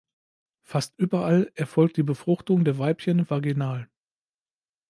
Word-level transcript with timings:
Fast 0.63 0.95
überall 0.97 1.51
erfolgt 1.53 1.95
die 1.97 2.01
Befruchtung 2.01 2.65
der 2.65 2.79
Weibchen 2.79 3.29
vaginal. 3.29 3.87